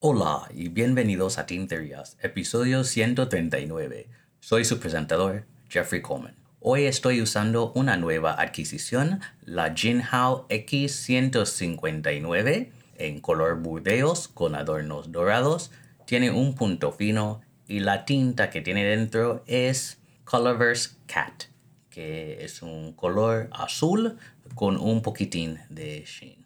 [0.00, 4.08] Hola y bienvenidos a Tinterías, episodio 139.
[4.40, 6.34] Soy su presentador, Jeffrey Coleman.
[6.58, 15.70] Hoy estoy usando una nueva adquisición, la Jinhao X159, en color burdeos con adornos dorados.
[16.06, 21.44] Tiene un punto fino y la tinta que tiene dentro es Colorverse Cat,
[21.90, 24.18] que es un color azul
[24.54, 26.42] con un poquitín de sheen.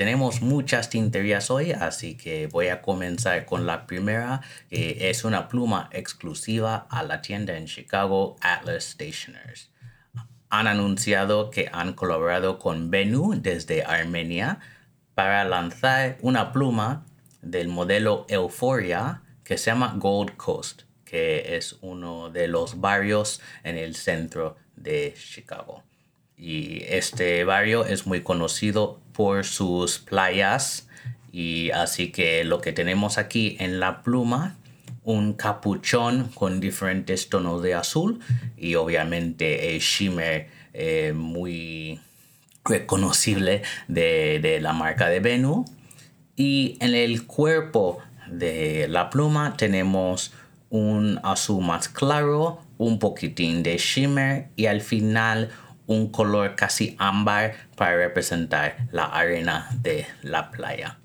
[0.00, 4.40] Tenemos muchas tinterías hoy, así que voy a comenzar con la primera,
[4.70, 9.70] que es una pluma exclusiva a la tienda en Chicago, Atlas Stationers.
[10.48, 14.58] Han anunciado que han colaborado con Benu desde Armenia
[15.14, 17.04] para lanzar una pluma
[17.42, 23.76] del modelo Euphoria que se llama Gold Coast, que es uno de los barrios en
[23.76, 25.82] el centro de Chicago.
[26.36, 30.88] Y este barrio es muy conocido por sus playas
[31.32, 34.56] y así que lo que tenemos aquí en la pluma
[35.02, 38.20] un capuchón con diferentes tonos de azul
[38.56, 41.98] y obviamente el shimmer eh, muy
[42.64, 45.64] reconocible de, de, la marca de Benu
[46.36, 47.98] y en el cuerpo
[48.30, 50.32] de la pluma tenemos
[50.70, 55.50] un azul más claro un poquitín de shimmer y al final
[55.86, 60.98] un color casi ámbar para representar la arena de la playa.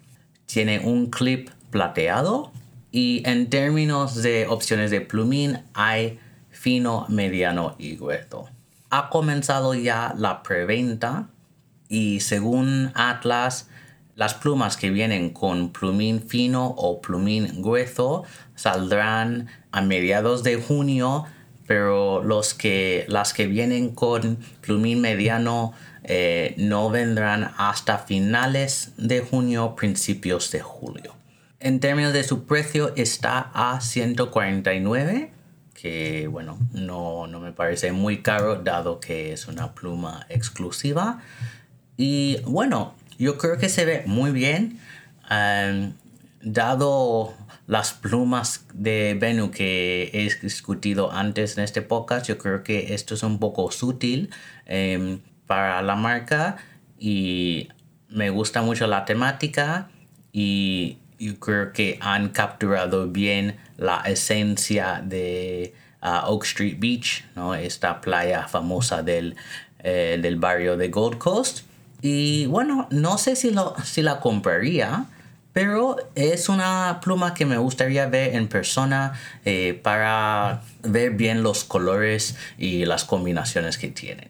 [0.46, 2.54] Tiene un clip plateado
[2.92, 6.20] y en términos de opciones de plumín hay
[6.50, 8.48] fino, mediano y grueso.
[8.90, 11.28] Ha comenzado ya la preventa
[11.90, 13.68] y según Atlas
[14.16, 18.24] las plumas que vienen con plumín fino o plumín grueso
[18.56, 21.26] saldrán a mediados de junio
[21.68, 29.22] pero los que, las que vienen con plumín mediano eh, no vendrán hasta finales de
[29.22, 31.16] junio, principios de julio.
[31.60, 35.32] En términos de su precio está a 149,
[35.74, 41.22] que bueno, no, me parece muy caro dado que es una pluma exclusiva.
[41.98, 44.80] Y bueno, yo creo que se ve muy bien.
[46.42, 47.34] dado
[47.68, 53.16] las plumas de Benu que he discutido antes en este podcast, yo creo que esto
[53.16, 54.30] es un poco sutil
[54.66, 56.58] em, para la marca
[57.00, 57.70] y
[58.10, 59.90] me gusta mucho la temática
[60.32, 67.56] y yo creo que han capturado bien la esencia de uh, Oak Street Beach, ¿no?
[67.56, 69.36] esta playa famosa del,
[69.80, 71.62] eh, del barrio de Gold Coast.
[72.02, 75.06] Y bueno, no sé si, lo, si la compraría,
[75.56, 79.14] pero es una pluma que me gustaría ver en persona
[79.46, 84.28] eh, para ver bien los colores y las combinaciones que tienen.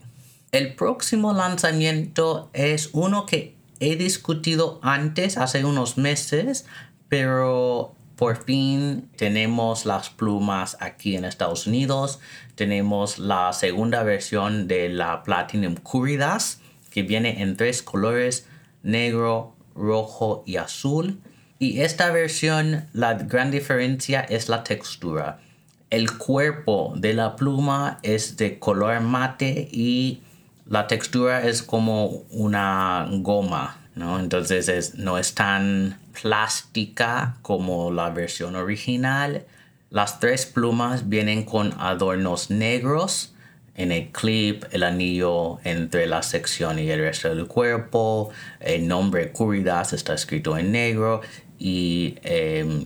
[0.51, 6.65] El próximo lanzamiento es uno que he discutido antes, hace unos meses,
[7.09, 12.19] pero por fin tenemos las plumas aquí en Estados Unidos.
[12.53, 16.59] Tenemos la segunda versión de la Platinum Curidas
[16.95, 18.47] que viene en tres colores,
[18.81, 21.19] negro, rojo y azul.
[21.59, 25.41] Y esta versión, la gran diferencia es la textura.
[25.89, 30.22] El cuerpo de la pluma es de color mate y
[30.69, 34.17] la textura es como una goma, ¿no?
[34.17, 39.45] Entonces no es tan plástica como la versión original.
[39.89, 43.34] Las tres plumas vienen con adornos negros
[43.75, 49.31] en el clip, el anillo entre la sección y el resto del cuerpo, el nombre
[49.31, 51.21] Curidas está escrito en negro
[51.59, 52.85] y em,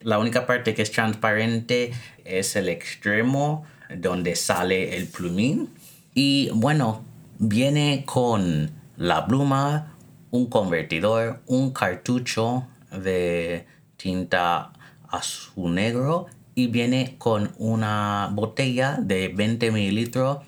[0.00, 1.92] la única parte que es transparente
[2.24, 3.64] es el extremo
[3.94, 5.70] donde sale el plumín
[6.14, 7.04] y bueno,
[7.38, 9.94] viene con la pluma,
[10.30, 13.66] un convertidor, un cartucho de
[13.96, 14.72] tinta
[15.08, 16.26] azul negro
[16.56, 20.38] y viene con una botella de 20 mililitros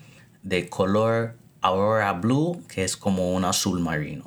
[0.41, 4.25] de color Aurora Blue, que es como un azul marino.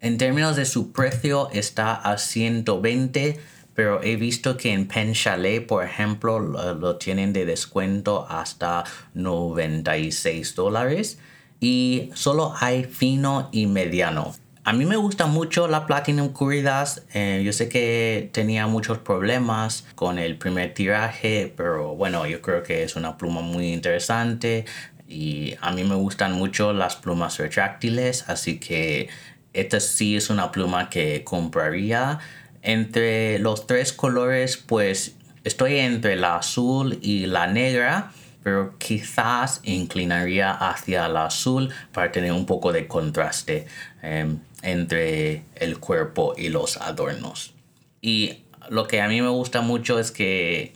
[0.00, 3.40] En términos de su precio está a 120,
[3.74, 10.54] pero he visto que en Pen Chalet, por ejemplo, lo, tienen de descuento hasta 96
[10.54, 11.18] dólares
[11.60, 14.34] y solo hay fino y mediano.
[14.66, 17.04] A mí me gusta mucho la Platinum Curidas.
[17.14, 22.64] Eh, yo sé que tenía muchos problemas con el primer tiraje, pero bueno, yo creo
[22.64, 24.64] que es una pluma muy interesante.
[25.06, 29.08] Y a mí me gustan mucho las plumas retráctiles, así que
[29.52, 32.18] esta sí es una pluma que compraría.
[32.60, 35.14] Entre los tres colores, pues
[35.44, 38.10] estoy entre la azul y la negra,
[38.46, 43.66] pero quizás inclinaría hacia el azul para tener un poco de contraste
[44.02, 47.54] em, entre el cuerpo y los adornos.
[48.00, 50.74] Y lo que a mí me gusta mucho es que,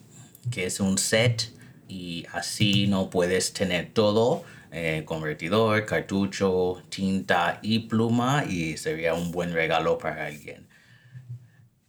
[0.50, 1.52] que es un set
[1.86, 4.42] y así no puedes tener todo,
[4.72, 10.66] eh, convertidor, cartucho, tinta y pluma y sería un buen regalo para alguien.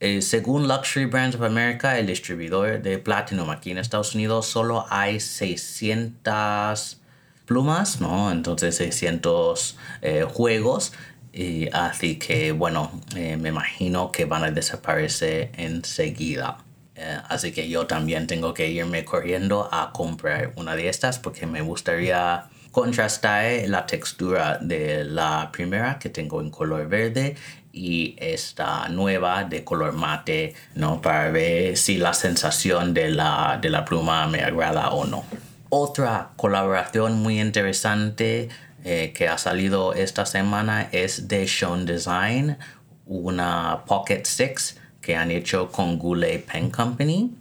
[0.02, 4.86] Eh, según Luxury Brands of America, el distribuidor de Platinum aquí en Estados Unidos, solo
[4.90, 7.00] hay 600
[7.46, 8.32] plumas, ¿no?
[8.32, 10.92] Entonces 600 eh, juegos.
[11.32, 16.58] Y así que, bueno, me imagino que van a desaparecer enseguida.
[16.96, 21.46] Eh, así que yo también tengo que irme corriendo a comprar una de estas porque
[21.46, 27.36] me gustaría contrastar la textura de la primera que tengo en color verde
[27.74, 31.02] y esta nueva de color mate, ¿no?
[31.02, 35.24] Para ver si la sensación de la, de la pluma me agrada o no.
[35.70, 38.50] Otra colaboración muy interesante
[38.84, 42.58] eh, que ha salido esta semana es de Sean Design,
[43.06, 47.32] una Pocket 6 que han hecho con Goulet Pen Company.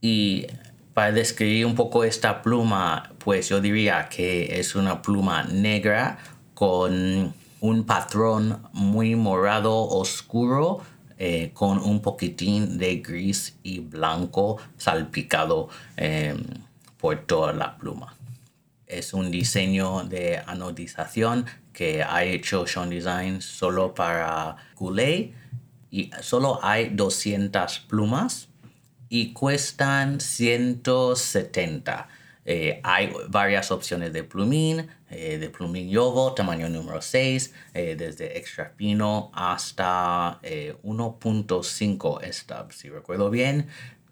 [0.00, 0.46] Y
[0.94, 6.18] para describir un poco esta pluma, pues yo diría que es una pluma negra
[6.54, 10.80] con un patrón muy morado oscuro
[11.18, 16.44] eh, con un poquitín de gris y blanco salpicado em,
[16.96, 18.14] por toda la pluma.
[18.86, 25.32] Es un diseño de anodización que ha hecho Sean Design solo para Goulet
[25.90, 28.48] y solo hay 200 plumas
[29.08, 32.08] y cuestan 170.
[32.44, 38.38] Eh, hay varias opciones de plumín, eh, de plumín yogo, tamaño número 6, eh, desde
[38.38, 43.68] extra fino hasta 1.5 stub, si recuerdo bien.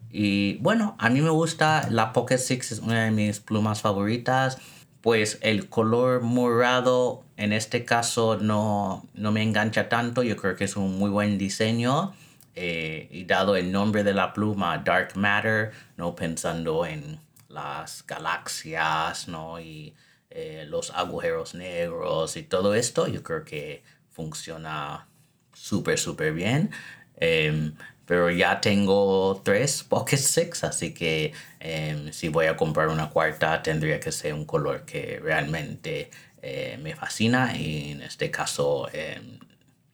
[0.09, 4.57] Y bueno, a mí me gusta la Pocket 6, es una de mis plumas favoritas
[5.01, 10.23] pues el color morado en este caso no, me engancha tanto.
[10.23, 12.13] Yo creo que es un muy buen diseño.
[12.55, 19.27] Eh, y dado el nombre de la pluma, Dark Matter, no pensando en las galaxias,
[19.27, 19.59] ¿no?
[19.59, 19.93] Y
[20.29, 25.07] eh, los agujeros negros y todo esto, yo creo que funciona
[25.53, 26.71] súper, súper bien.
[27.17, 27.73] Em,
[28.05, 33.61] pero ya tengo tres Pocket Six, así que em, si voy a comprar una cuarta
[33.63, 36.09] tendría que ser un color que realmente
[36.41, 39.39] eh, me fascina y en este caso em,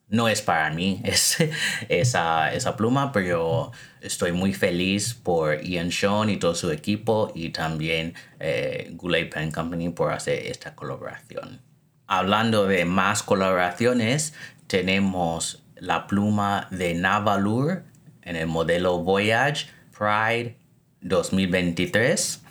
[0.10, 1.38] no es para mí es,
[1.90, 3.72] esa, esa pluma, pero
[4.02, 9.52] estoy muy feliz por Ian Sean y todo su equipo y también eh, Goulet Pen
[9.52, 11.62] Company por hacer esta colaboración.
[12.08, 14.34] Hablando de más colaboraciones,
[14.68, 17.84] tenemos la pluma de Navalur
[18.22, 19.68] en el modelo Voyage
[19.98, 20.58] Pride
[21.02, 22.42] 2023,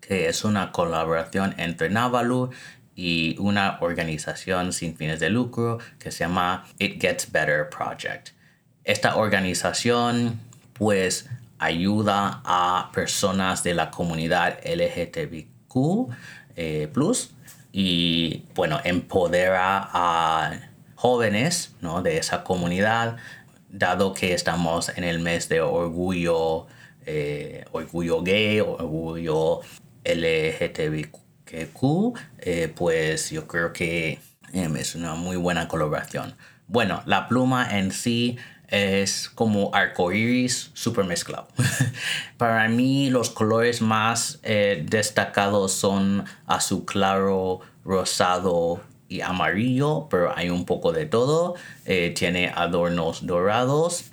[0.00, 2.50] que es una colaboración entre Navalu
[3.00, 8.32] y una organización sin fines de lucro que se llama It Gets Better Project.
[8.84, 10.38] Esta organización
[10.74, 16.10] pues ayuda a personas de la comunidad LGTBQ
[16.56, 17.30] eh, plus
[17.72, 20.60] y bueno empodera a
[20.94, 22.02] jóvenes ¿no?
[22.02, 23.16] de esa comunidad
[23.70, 26.66] dado que estamos en el mes de orgullo,
[27.06, 29.60] eh, orgullo gay, orgullo
[30.04, 34.18] LGTBQ, eh, pues yo creo que
[34.52, 36.34] em, es una muy buena colaboración.
[36.66, 38.36] Bueno, la pluma en sí
[38.68, 41.48] es como arcoiris super mezclado.
[42.36, 48.80] Para mí los colores más eh, destacados son azul claro, rosado,
[49.10, 51.56] y amarillo, pero hay un poco de todo.
[51.84, 54.04] Eh, tiene adornos dorados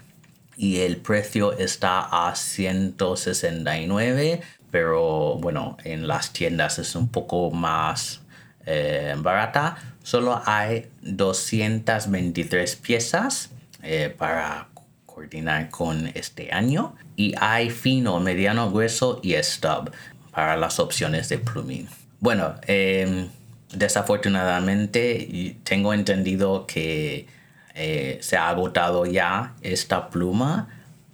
[0.58, 4.42] y el precio está a 169,
[4.72, 8.22] pero bueno, en las tiendas es un poco más
[8.66, 9.78] eh, barata.
[10.04, 13.52] Solo hay 223 piezas
[13.84, 14.68] eh, para
[15.06, 19.92] coordinar con este año y hay fino, mediano, grueso y stub
[20.32, 21.88] para las opciones de plumín.
[22.20, 23.28] Bueno, eh,
[23.74, 27.28] Desafortunadamente, tengo entendido que
[27.76, 30.70] eh, se ha agotado ya esta pluma,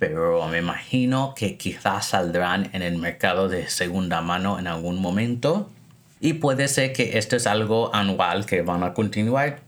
[0.06, 5.72] pero me imagino que quizás saldrán en el mercado de segunda mano en algún momento.
[6.20, 9.62] Y puede ser que esto es algo anual que van a continuar.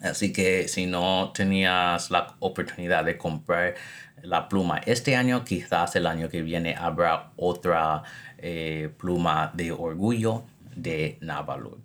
[0.00, 3.74] Así que si no tenías la oportunidad de comprar
[4.22, 8.04] la pluma este año, quizás el año que viene habrá otra
[8.38, 10.44] eh, pluma de orgullo
[10.76, 11.78] de Navalur.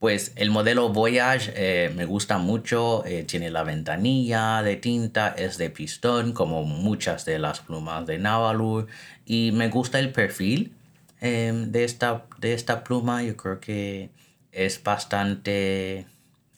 [0.00, 5.58] Pues el modelo Voyage eh, me gusta mucho, eh, tiene la ventanilla de tinta, es
[5.58, 8.86] de pistón como muchas de las plumas de Navalur
[9.26, 10.72] y me gusta el perfil.
[11.20, 13.22] em, de, esta, de esta pluma.
[13.22, 14.08] Yo creo que
[14.52, 16.06] es bastante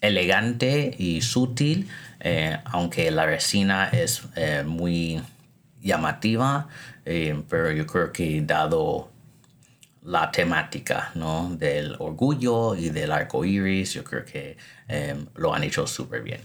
[0.00, 1.88] elegante y sutil,
[2.20, 4.22] eh, aunque la resina es
[4.64, 5.20] muy
[5.82, 6.68] llamativa,
[7.04, 9.10] pero yo creo que dado
[10.04, 11.50] la temática ¿no?
[11.56, 14.56] del orgullo y del arco iris, yo creo que
[15.34, 16.40] lo han hecho súper bien.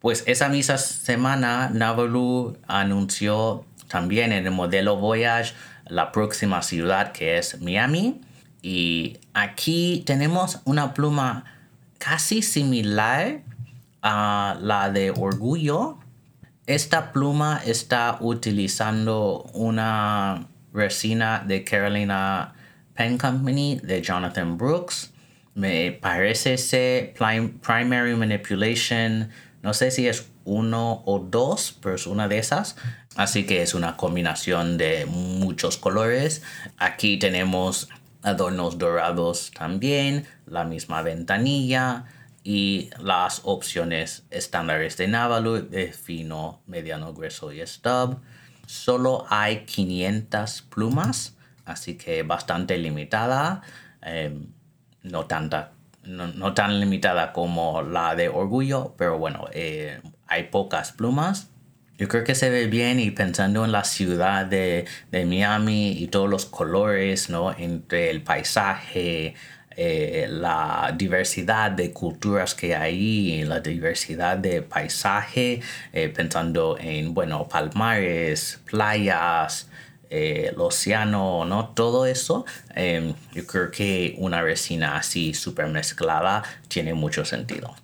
[0.00, 5.52] Pues esa misma semana, Navalu anunció también en el modelo Voyage
[5.86, 8.20] la próxima ciudad que es Miami.
[8.62, 11.44] Y aquí tenemos una pluma
[11.98, 13.42] casi similar
[14.02, 15.98] a la de Orgullo.
[16.66, 22.54] Esta pluma está utilizando una resina de Carolina
[22.94, 25.12] Pen Company de Jonathan Brooks.
[25.54, 29.30] Me parece ser Primary Manipulation.
[29.62, 32.76] No sé si es uno o dos, pero es una de esas.
[33.16, 36.42] Así que es una combinación de muchos colores.
[36.78, 37.88] Aquí tenemos
[38.22, 42.04] adornos dorados también, la misma ventanilla
[42.42, 48.20] y las opciones estándares de Navalu de fino, mediano, grueso y stub.
[48.66, 51.36] Solo hay 500 plumas,
[51.70, 53.62] así que bastante limitada,
[54.02, 54.46] em,
[55.02, 55.72] no, tanta,
[56.04, 61.50] no, tan limitada como la de Orgullo, pero bueno, eh, hay pocas plumas
[62.00, 66.30] yo creo que se ve bien y pensando en la ciudad de, Miami y todos
[66.30, 67.54] los colores, ¿no?
[67.54, 69.34] Entre el paisaje,
[69.76, 75.60] eh, la diversidad de culturas que hay, la diversidad de paisaje,
[75.92, 79.68] eh, pensando en, bueno, palmares, playas,
[80.10, 81.68] eh, el océano, ¿no?
[81.68, 87.74] Todo eso, em, yo creo que una resina así súper mezclada tiene mucho sentido.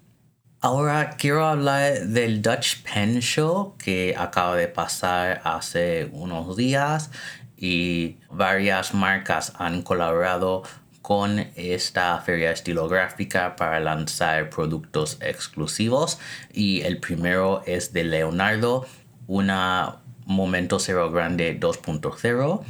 [0.61, 7.11] Ahora quiero hablar del Dutch Pen Show que acaba de pasar hace unos días
[7.56, 10.64] y varias marcas han colaborado
[11.02, 16.18] con esta feria estilográfica para lanzar productos exclusivos
[16.52, 18.85] y el primero es de Leonardo,
[19.28, 22.62] una Momento Cero Grande 2.0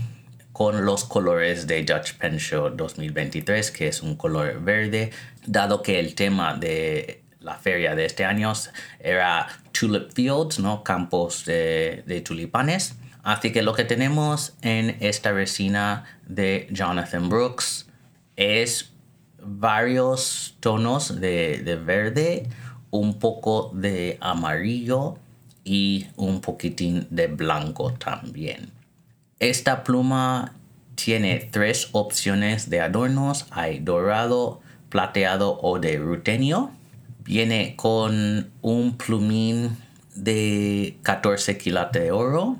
[0.52, 5.10] con los colores de Dutch Pen Show 2023 que es un color verde
[5.46, 8.52] dado que el tema de la feria de este año
[8.98, 10.82] era Tulip Fields, ¿no?
[10.82, 12.96] Campos de, tulipanes.
[13.22, 17.88] Así que lo que tenemos en esta resina de Jonathan Brooks
[18.34, 18.92] es
[19.38, 22.48] varios tonos de, de verde,
[22.90, 25.18] un poco de amarillo
[25.66, 28.70] y un poquitín de blanco también.
[29.40, 30.54] Esta pluma
[30.94, 33.46] tiene tres opciones de adornos.
[33.50, 36.70] Hay dorado, plateado o de rutenio.
[37.24, 39.76] Viene con un plumín
[40.14, 42.56] de 14 quilates de oro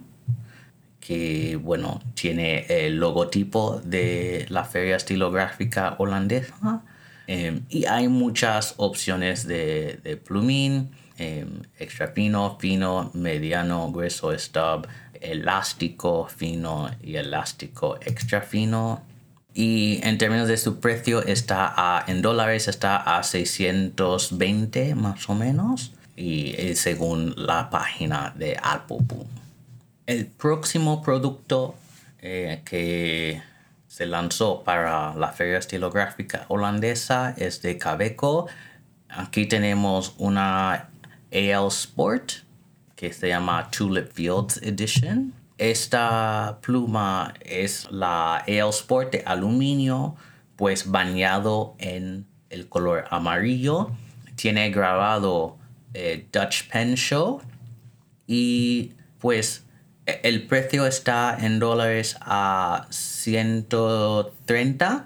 [1.01, 6.83] que bueno tiene el logotipo de la feria estilográfica holandesa
[7.27, 14.87] em, y hay muchas opciones de, de plumín em, extra fino, fino, mediano, grueso, stub,
[15.21, 19.03] elástico, fino y elástico extra fino
[19.59, 25.35] y en términos de su precio está a, en dólares está a 620 más o
[25.35, 29.27] menos y eh, según la página de Alpopu.
[30.05, 31.75] El próximo producto
[32.21, 33.41] eh, que
[33.97, 38.47] se lanzó para la feria estilográfica holandesa es de Cabeco.
[39.09, 40.89] Aquí tenemos una
[41.33, 42.33] AL Sport
[42.95, 50.17] que se llama Tulip Fields Edition esta pluma es la EL Sport de aluminio,
[50.57, 53.91] pues bañado en el color amarillo.
[54.35, 55.57] Tiene grabado
[55.95, 57.41] eh, Dutch Pen Show
[58.27, 59.65] y pues
[60.07, 65.05] el precio está en dólares a 130.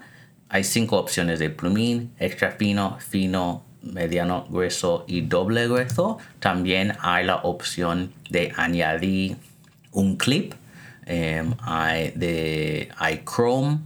[0.49, 6.19] Hay cinco opciones de plumín, extra fino, fino, mediano, grueso y doble grueso.
[6.39, 9.37] También hay la opción de añadir
[9.91, 10.53] un clip.
[11.07, 13.79] Em, hay, de, hay chrome,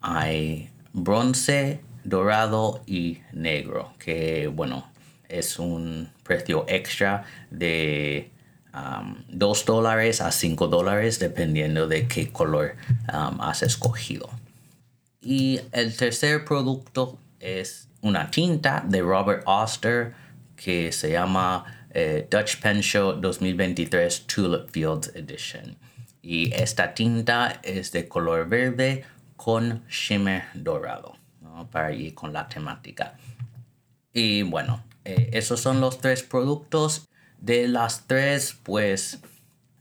[0.00, 4.90] hay bronce, dorado y negro, que bueno,
[5.28, 8.31] es un precio extra de
[8.72, 12.74] 2 um, dólares a 5 dólares dependiendo de qué color
[13.12, 14.30] um, has escogido.
[15.20, 20.14] Y el tercer producto es una tinta de Robert Oster
[20.56, 25.76] que se llama eh, Dutch Pen Show 2023 Tulip Fields Edition.
[26.22, 29.04] Y esta tinta es de color verde
[29.36, 31.16] con shimmer dorado,
[31.70, 33.14] para ir con la temática.
[34.12, 37.08] Y bueno, eh, esos son los tres productos.
[37.42, 39.18] De las tres, pues,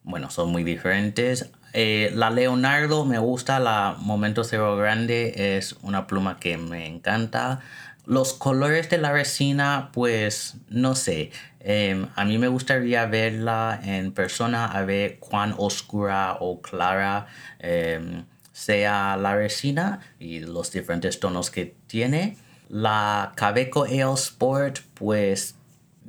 [0.01, 1.51] bueno, son muy diferentes.
[1.73, 7.59] eh, la Leonardo me gusta, la Momento Cero Grande es una pluma que me encanta.
[8.07, 11.29] Los colores de la resina, pues no sé.
[11.59, 17.27] Em, a mí me gustaría verla en persona a ver cuán oscura o clara
[17.59, 22.37] em, sea la resina y los diferentes tonos que tiene.
[22.69, 25.55] La Cabeco Ale Sport, pues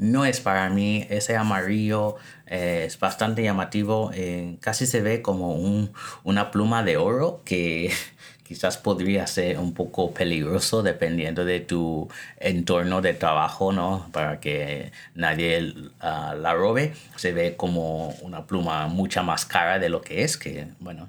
[0.03, 1.07] no es para mí.
[1.09, 2.17] Ese amarillo
[2.47, 4.11] eh, es bastante llamativo.
[4.13, 5.93] Eh, casi se ve como un,
[6.25, 7.91] una pluma de oro que
[8.43, 14.09] quizás podría ser un poco peligroso dependiendo de tu entorno de trabajo, ¿no?
[14.13, 16.95] Para que nadie ah, la robe.
[17.17, 21.09] Se ve como una pluma mucha más cara de lo que es, que bueno,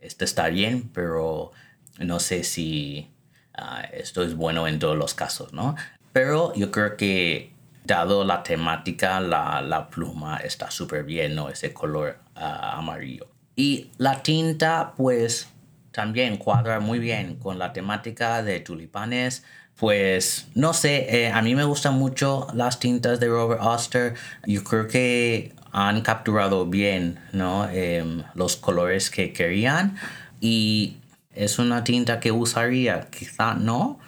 [0.00, 1.52] esto está bien, pero
[1.98, 3.10] no sé si
[3.54, 5.76] ah, esto es bueno en todos los casos, ¿no?
[6.12, 7.53] Pero yo creo que
[7.84, 11.48] dado la temática, la, pluma está súper bien, ¿no?
[11.48, 13.28] Ese color ah, amarillo.
[13.54, 15.48] Y la tinta, pues
[15.92, 19.44] también cuadra muy bien con la temática de tulipanes.
[19.76, 24.14] Pues no sé, eh, a mí me gustan mucho las tintas de Robert Oster.
[24.46, 27.68] Yo creo que han capturado bien ¿no?
[27.68, 29.96] Em, los colores que querían
[30.40, 30.98] y
[31.32, 33.98] es una tinta que usaría, quizá no,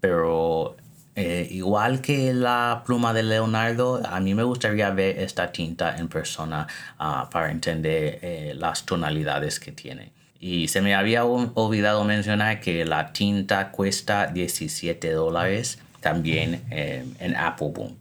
[0.00, 0.76] pero
[1.18, 6.06] eh, igual que la pluma de Leonardo, a mí me gustaría ver esta tinta en
[6.06, 10.12] persona ah, para entender eh, las tonalidades que tiene.
[10.38, 17.36] Y se me había olvidado mencionar que la tinta cuesta 17 dólares también eh, en
[17.36, 17.96] Apple Boom.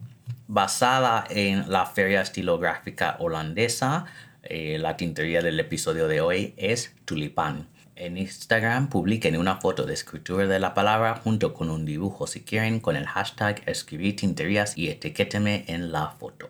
[0.47, 4.05] Basada en la feria estilográfica holandesa,
[4.43, 7.65] eh, la tintería del episodio de hoy es tulipán.
[7.99, 12.41] En Instagram publiquen una foto de escritura de la palabra junto con un dibujo si
[12.41, 13.63] quieren con el hashtag
[14.15, 16.47] tinterías y etiquéteme en la foto.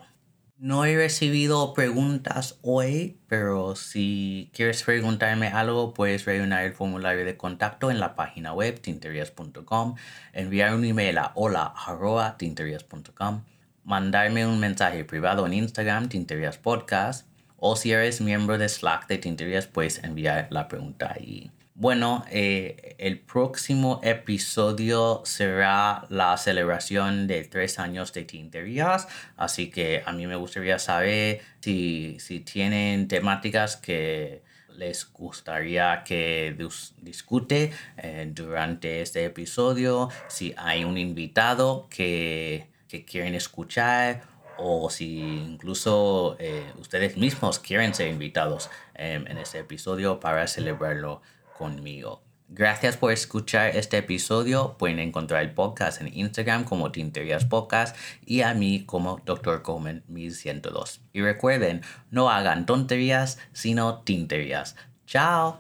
[0.58, 7.38] No he recibido preguntas hoy, pero si quieres preguntarme algo, puedes rellenar el formulario de
[7.38, 9.96] contacto en la página web tinterias.com,
[10.34, 13.44] enviar un email a hola.tinterias.com,
[13.86, 17.26] mandarme un mensaje privado en Instagram, Tinterias Podcast,
[17.58, 21.52] o si eres miembro de Slack de Tinterias, puedes enviar la pregunta ahí.
[21.80, 30.02] Bueno, eh, el próximo episodio será la celebración de tres años de tinterías, así que
[30.04, 32.18] a mí me gustaría saber si,
[32.52, 34.42] tienen temáticas que
[34.76, 36.56] les gustaría que
[37.04, 42.70] discute eh, durante este episodio, si hay un invitado que,
[43.06, 44.24] quieren escuchar
[44.58, 51.22] o si incluso eh, ustedes mismos quieren ser invitados en este episodio para celebrarlo
[51.58, 52.22] conmigo.
[52.50, 54.78] Gracias por escuchar este episodio.
[54.78, 57.94] Pueden encontrar el podcast en Instagram como Tinterías Podcast
[58.26, 59.62] y a mí como Dr.
[59.64, 61.02] Coleman 1102.
[61.12, 64.78] Y recuerden, no hagan tonterías, sino tinterías.
[65.06, 65.60] ¡Chao!